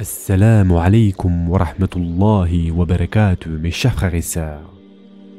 [0.00, 4.72] Assalamu alaikum wa rahmatullahi wa barakatuh, mes chers frères et sœurs.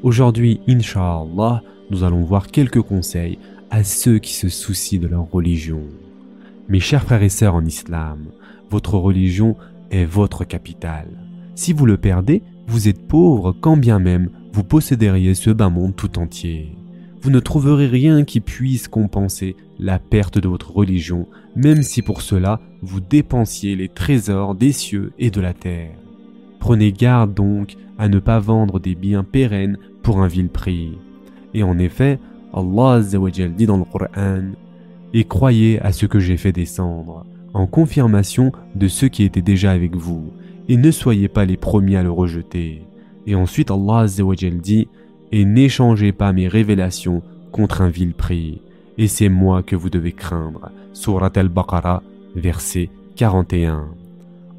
[0.04, 3.40] Aujourd'hui, Inch'Allah, nous allons voir quelques conseils
[3.72, 5.82] à ceux qui se soucient de leur religion.
[6.70, 8.28] Mes chers frères et sœurs en islam,
[8.70, 9.56] votre religion
[9.90, 11.08] est votre capital.
[11.56, 15.96] Si vous le perdez, vous êtes pauvre quand bien même vous posséderiez ce bas monde
[15.96, 16.76] tout entier.
[17.22, 22.22] Vous ne trouverez rien qui puisse compenser la perte de votre religion, même si pour
[22.22, 25.94] cela vous dépensiez les trésors des cieux et de la terre.
[26.60, 30.98] Prenez garde donc à ne pas vendre des biens pérennes pour un vil prix.
[31.54, 32.20] Et en effet,
[32.54, 34.54] Allah dit dans le Coran
[35.14, 39.72] Et croyez à ce que j'ai fait descendre, en confirmation de ceux qui étaient déjà
[39.72, 40.32] avec vous,
[40.68, 42.82] et ne soyez pas les premiers à le rejeter.
[43.28, 44.88] Et ensuite Allah dit
[45.32, 47.22] et n'échangez pas mes révélations
[47.52, 48.62] contre un vil prix.
[48.98, 50.72] Et c'est moi que vous devez craindre.
[50.94, 52.04] Surat al-Baqarah,
[52.36, 53.86] verset 41.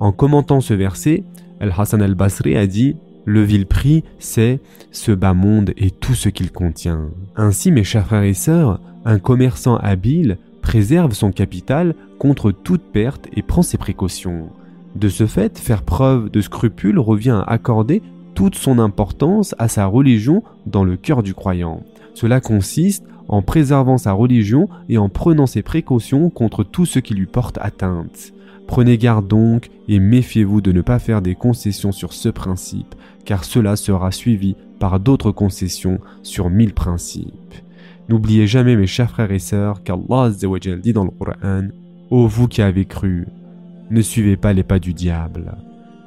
[0.00, 1.24] En commentant ce verset,
[1.60, 6.50] Al-Hassan al-Basri a dit Le vil prix, c'est ce bas monde et tout ce qu'il
[6.50, 7.10] contient.
[7.36, 13.28] Ainsi, mes chers frères et sœurs, un commerçant habile préserve son capital contre toute perte
[13.34, 14.48] et prend ses précautions.
[14.96, 18.02] De ce fait, faire preuve de scrupule revient à accorder
[18.34, 21.82] toute son importance à sa religion dans le cœur du croyant.
[22.14, 27.14] Cela consiste en préservant sa religion et en prenant ses précautions contre tout ce qui
[27.14, 28.32] lui porte atteinte.
[28.66, 32.94] Prenez garde donc et méfiez-vous de ne pas faire des concessions sur ce principe,
[33.24, 37.54] car cela sera suivi par d'autres concessions sur mille principes.
[38.08, 40.30] N'oubliez jamais mes chers frères et sœurs qu'Allah
[40.82, 41.68] dit dans le Coran
[42.10, 43.26] Ô vous qui avez cru,
[43.90, 45.52] ne suivez pas les pas du diable.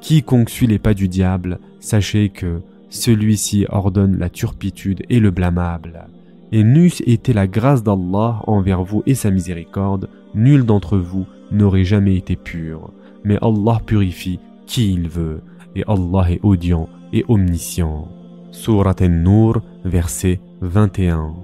[0.00, 6.08] Quiconque suit les pas du diable, sachez que celui-ci ordonne la turpitude et le blâmable.
[6.50, 11.84] Et n'eût été la grâce d'Allah envers vous et sa miséricorde, nul d'entre vous n'aurait
[11.84, 12.90] jamais été pur.
[13.24, 15.42] Mais Allah purifie qui il veut,
[15.76, 18.08] et Allah est audient et omniscient.
[18.50, 21.34] Surat An-Nur, verset 21.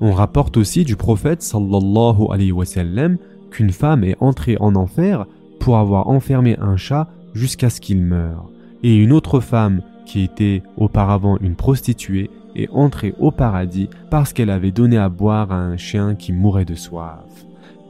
[0.00, 3.16] On rapporte aussi du prophète sallallahu alayhi wa sallam
[3.50, 5.26] qu'une femme est entrée en enfer
[5.58, 8.51] pour avoir enfermé un chat jusqu'à ce qu'il meure.
[8.82, 14.50] Et une autre femme, qui était auparavant une prostituée, est entrée au paradis parce qu'elle
[14.50, 17.24] avait donné à boire à un chien qui mourait de soif.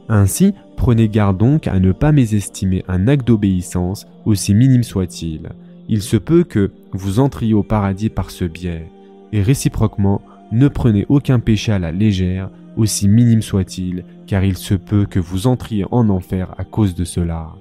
[0.09, 5.49] Ainsi, prenez garde donc à ne pas mésestimer un acte d'obéissance, aussi minime soit-il.
[5.89, 8.89] Il se peut que vous entriez au paradis par ce biais,
[9.31, 10.21] et réciproquement,
[10.51, 15.19] ne prenez aucun péché à la légère, aussi minime soit-il, car il se peut que
[15.19, 17.53] vous entriez en enfer à cause de cela.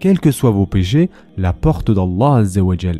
[0.00, 2.44] Quels que soient vos péchés, la porte d'Allah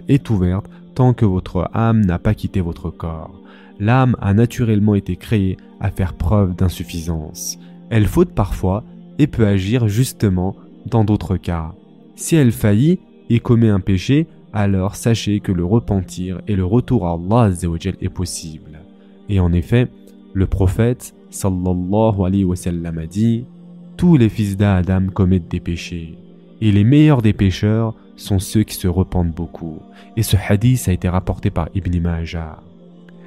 [0.09, 0.67] est ouverte
[0.97, 3.41] tant que votre âme n'a pas quitté votre corps.
[3.79, 7.57] L'âme a naturellement été créée à faire preuve d'insuffisance.
[7.91, 8.83] Elle faute parfois
[9.21, 11.73] et peut agir justement dans d'autres cas.
[12.17, 12.99] Si elle faillit
[13.31, 17.53] et commet un péché, alors sachez que le repentir et le retour à Allah
[18.01, 18.81] est possible.
[19.29, 19.87] Et en effet,
[20.35, 23.45] le prophète sallallahu alayhi wa a dit
[23.97, 26.19] Tous les fils d'Adam commettent des péchés
[26.61, 29.81] et les meilleurs des pécheurs sont ceux qui se repentent beaucoup.
[30.17, 32.61] Et ce hadith a été rapporté par Ibn Majah.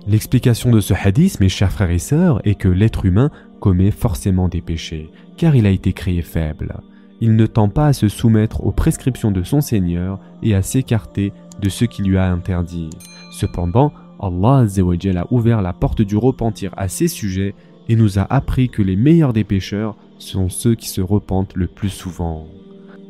[0.08, 4.50] L'explication de ce hadith, mes chers frères et sœurs, est que l'être humain commet forcément
[4.50, 6.81] des péchés, car il a été créé faible.
[7.22, 11.31] Il ne tend pas à se soumettre aux prescriptions de son Seigneur et à s'écarter
[11.62, 12.90] de ce qui lui a interdit.
[13.31, 17.53] Cependant, Allah a ouvert la porte du repentir à ses sujets
[17.88, 21.68] et nous a appris que les meilleurs des pécheurs sont ceux qui se repentent le
[21.68, 22.47] plus souvent.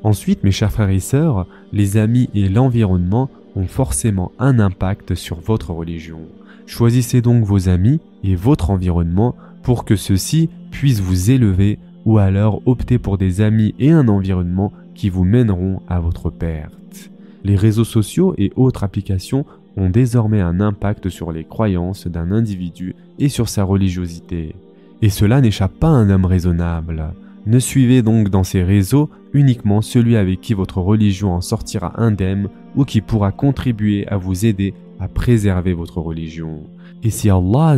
[0.04, 5.40] Ensuite, mes chers frères et sœurs, les amis et l'environnement ont forcément un impact sur
[5.40, 6.22] votre religion.
[6.66, 12.62] Choisissez donc vos amis et votre environnement pour que ceux-ci puissent vous élever ou alors
[12.66, 17.12] optez pour des amis et un environnement qui vous mèneront à votre perte.
[17.44, 19.46] Les réseaux sociaux et autres applications
[19.78, 24.56] ont désormais un impact sur les croyances d'un individu et sur sa religiosité.
[25.02, 27.14] Et cela n'échappe pas à un homme raisonnable.
[27.46, 32.50] Ne suivez donc dans ces réseaux uniquement celui avec qui votre religion en sortira indemne
[32.76, 36.64] ou qui pourra contribuer à vous aider à préserver votre religion.
[37.02, 37.78] Et si Allah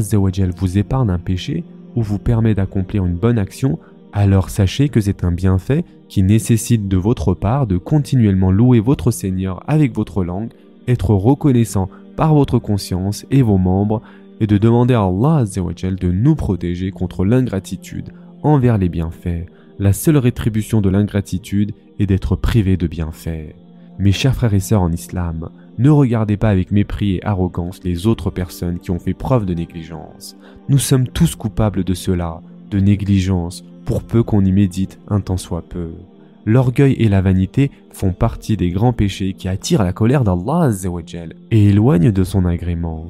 [0.57, 1.63] vous épargne un péché
[1.95, 3.79] ou vous permet d'accomplir une bonne action,
[4.11, 9.11] alors sachez que c'est un bienfait qui nécessite de votre part de continuellement louer votre
[9.11, 10.51] Seigneur avec votre langue,
[10.89, 14.01] être reconnaissant par votre conscience et vos membres,
[14.41, 18.11] et de demander à Allah de nous protéger contre l'ingratitude
[18.43, 19.47] envers les bienfaits.
[19.79, 23.55] La seule rétribution de l'ingratitude est d'être privé de bienfaits.
[23.99, 28.05] Mes chers frères et sœurs en islam, ne regardez pas avec mépris et arrogance les
[28.05, 30.35] autres personnes qui ont fait preuve de négligence.
[30.69, 35.37] Nous sommes tous coupables de cela, de négligence, pour peu qu'on y médite un temps
[35.37, 35.91] soit peu.
[36.45, 40.71] l'orgueil et la vanité font partie des grands péchés qui attirent la colère d'Allah
[41.51, 43.07] et éloignent de son agrément.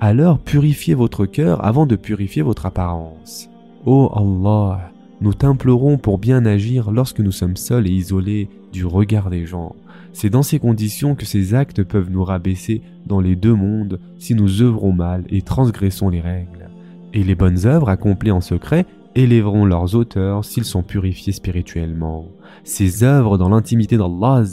[0.00, 3.51] Alors purifiez votre cœur avant de purifier votre apparence.
[3.84, 9.28] Ô Allah, nous t'implorons pour bien agir lorsque nous sommes seuls et isolés du regard
[9.28, 9.74] des gens.
[10.12, 14.36] C'est dans ces conditions que ces actes peuvent nous rabaisser dans les deux mondes si
[14.36, 16.70] nous œuvrons mal et transgressons les règles.
[17.12, 18.86] Et les bonnes œuvres accomplies en secret
[19.16, 22.28] élèveront leurs auteurs s'ils sont purifiés spirituellement.
[22.62, 24.44] Ces œuvres dans l'intimité d'Allah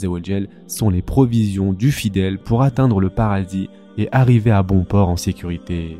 [0.66, 5.16] sont les provisions du fidèle pour atteindre le paradis et arriver à bon port en
[5.16, 5.98] sécurité.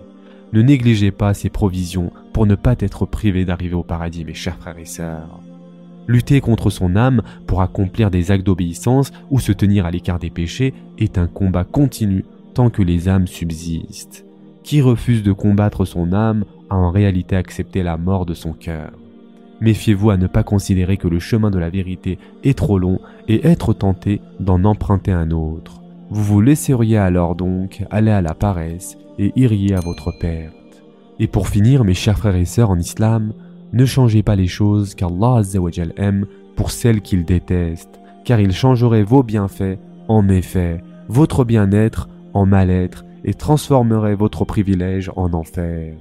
[0.52, 4.56] Ne négligez pas ces provisions pour ne pas être privé d'arriver au paradis, mes chers
[4.56, 5.40] frères et sœurs.
[6.08, 10.30] Lutter contre son âme pour accomplir des actes d'obéissance ou se tenir à l'écart des
[10.30, 14.24] péchés est un combat continu tant que les âmes subsistent.
[14.64, 18.90] Qui refuse de combattre son âme a en réalité accepté la mort de son cœur.
[19.60, 22.98] Méfiez-vous à ne pas considérer que le chemin de la vérité est trop long
[23.28, 25.79] et être tenté d'en emprunter un autre.
[26.10, 30.82] Vous vous laisseriez alors donc aller à la paresse et iriez à votre perte.
[31.20, 33.32] Et pour finir, mes chers frères et sœurs en islam,
[33.72, 35.42] ne changez pas les choses qu'Allah
[35.96, 36.26] aime
[36.56, 39.78] pour celles qu'il déteste, car il changerait vos bienfaits
[40.08, 45.94] en méfaits, votre bien-être en mal-être et transformerait votre privilège en enfer.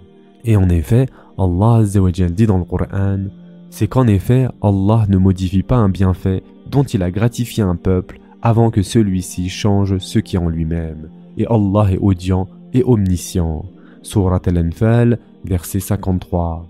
[0.43, 1.05] Et en effet,
[1.37, 3.25] Allah dit dans le Coran,
[3.69, 6.41] c'est qu'en effet, Allah ne modifie pas un bienfait
[6.71, 11.09] dont il a gratifié un peuple avant que celui-ci change ce qui est en lui-même.
[11.37, 13.65] Et Allah est audient et omniscient.
[14.01, 16.67] Surat Al-Anfal, verset 53.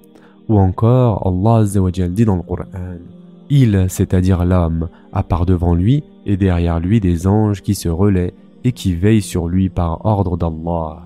[0.48, 1.66] Ou encore, Allah
[2.10, 2.66] dit dans le Coran,
[3.50, 8.34] Il, c'est-à-dire l'homme, a par devant lui et derrière lui des anges qui se relaient
[8.64, 11.04] et qui veillent sur lui par ordre d'Allah.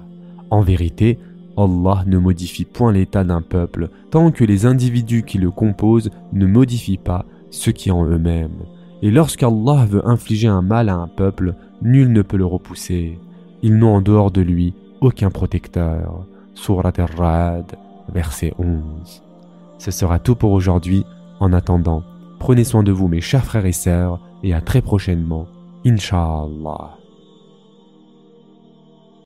[0.50, 1.20] En vérité,
[1.58, 6.48] Allah ne modifie point l'état d'un peuple tant que les individus qui le composent ne
[6.48, 8.64] modifient pas ce qui est en eux-mêmes.
[9.04, 13.20] Et lorsqu'Allah veut infliger un mal à un peuple, nul ne peut le repousser.
[13.62, 16.26] Ils n'ont en dehors de lui aucun protecteur.
[16.54, 17.76] Surat al-Ra'd,
[18.14, 19.22] verset 11.
[19.78, 21.04] Ce sera tout pour aujourd'hui.
[21.42, 22.04] En attendant,
[22.40, 25.48] prenez soin de vous mes chers frères et sœurs et à très prochainement.
[25.86, 27.03] Inch'Allah.